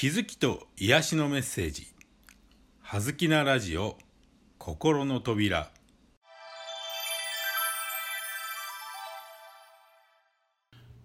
[0.00, 1.86] 気づきと癒しのメッセージ
[2.80, 3.98] 「はずきなラジオ
[4.56, 5.70] 心の扉」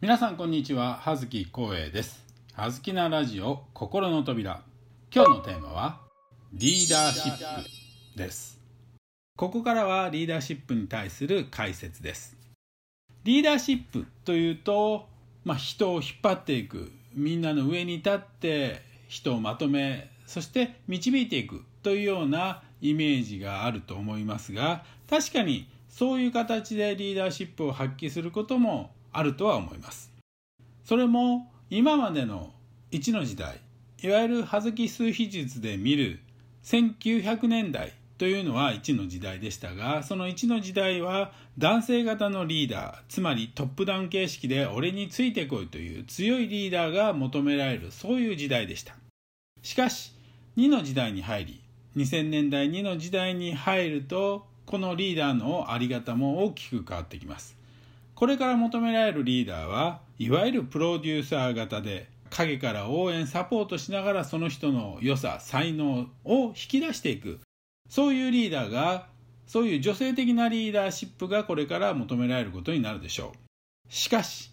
[0.00, 0.94] 皆さんこんにちは。
[0.94, 2.24] 葉月光栄です。
[2.52, 4.62] はずきなラジオ心の扉。
[5.12, 6.00] 今日のテーマは
[6.52, 7.68] リーダーシップ
[8.16, 8.60] です。
[9.36, 12.36] ここからはリーダーシップに対する解説です。
[13.24, 15.08] リーダーシップというと、
[15.42, 30.10] まあ、人を引っ張っていくみんなの上に立って人をまとめそして導いていくというようなイメージがあると思いますが確かにそういう形でリーダーシップを発揮することもあるとは思います。
[30.84, 32.52] それも今までの
[32.90, 33.60] 1の時代
[34.02, 36.20] いわゆる葉月数比術で見る
[36.64, 48.94] 1900年代というのは1の時代でしたがその1の時代は男性型のリーダーつまりトップダウン形式で俺についてこいという強いリーダーが求められるそういう時代でした。
[49.62, 50.12] しかし
[50.56, 51.60] 2の時代に入り
[51.96, 57.56] 2000年代2の時代に入るとこのリーダーの在り方も大きく変わってきます。
[58.14, 67.40] これから求められるリーダーはいわゆるプロデューサー型で影から応援サポートしながらその人の良さ才能を引き出していく
[67.88, 69.06] そういうリーダーが
[69.46, 73.92] そういう女性的なリーダーシップがこれから求められることになるでしょう。
[73.92, 74.50] しかし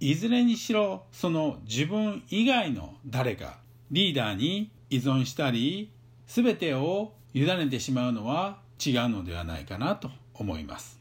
[0.00, 3.58] いずれにしろその自分以外の誰か
[3.90, 5.92] リーダーに依存したり
[6.26, 10.98] 全てを委ねてしまうのは違うのではないかなと思います。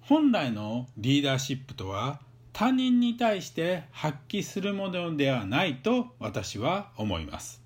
[0.00, 2.20] 本来のリーダーシップとは
[2.52, 7.62] 他人に対して発揮するものではないと私は思います。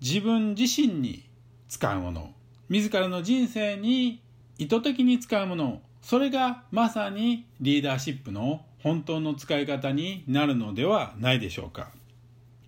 [0.00, 1.24] 自分自身に
[1.68, 2.34] 使うもの
[2.70, 4.22] 自らの人生に
[4.56, 11.90] 意図的に使うものそれがまさにリーダーシップの本当の使い方になるのではないでしょうか。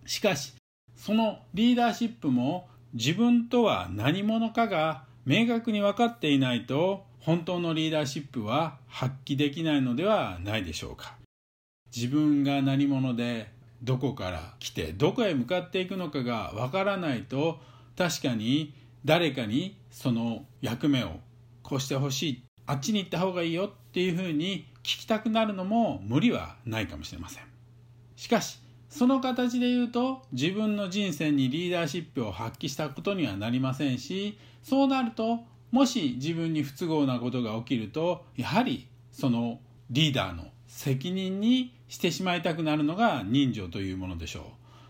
[0.04, 0.54] しかし
[0.96, 11.14] そのリーダーシップも自分とは何者かが明確に分かっていないと本当のリーダーシップは発揮できないのではないでしょうか。
[11.94, 13.52] 自分が何者で
[13.82, 17.60] どこから来てどこへ向かっていくのかが分からないと
[17.96, 18.74] 確かに
[19.04, 21.20] 誰かにその役目を
[21.62, 27.44] こうしてほしいあっちに行った方がいいよっていうふうに聞きたくなるのも無理はないかもしれません。
[28.16, 28.58] しかし
[28.88, 35.40] その形で言うと自分の人生にリーダーシップを発揮したことにはなりませんしそうなると
[35.70, 44.44] もし自分に不都合なことが起きるとやはりそのリーダーの責任にしてしまいたくなるのが人情というものでしょう。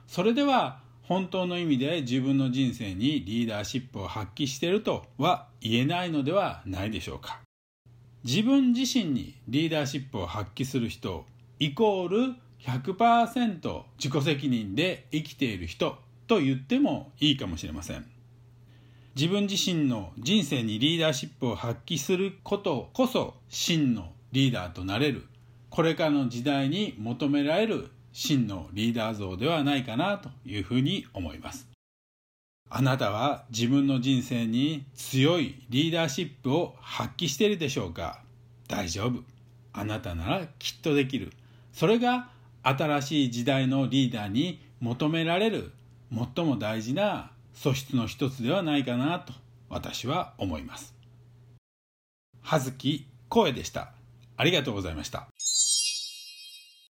[0.09, 0.81] それでは
[1.13, 7.41] 本当の意味で自分の人生にリーダーシップを発揮しているとは言えないのではないでしょうか。
[8.25, 11.27] 自分自身にリーダーシップを発揮する人
[11.59, 18.07] イコール100%自己責任で生きている人と言ってもいいかもしれません。
[19.15, 25.27] 自分自身の人生にリーダーシップを発揮することこそ真のリーダーとなれる。
[25.69, 31.69] これからの時代に求められる真のリーダー像ではないかなというふうに思います。
[32.71, 38.23] あなたは自分の人生に強いリーダーシップを発揮しているでしょうか？
[38.69, 39.23] 大丈夫。
[39.75, 41.33] あなたならきっとできる。
[41.73, 42.31] それが
[42.63, 45.73] 新しい時代のリーダーに求められる。
[46.11, 49.33] 最も大事な素質の一つではないかなと
[49.69, 50.95] 私は思います。
[52.43, 53.93] 葉月声でした。
[54.37, 55.29] ありがとうございました。